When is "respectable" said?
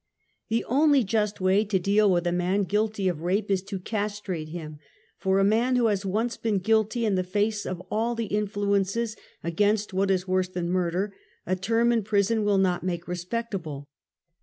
13.07-13.87